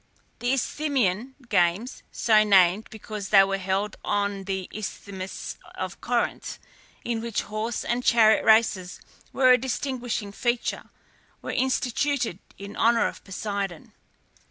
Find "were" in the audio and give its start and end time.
3.43-3.59, 9.31-9.51, 11.43-11.51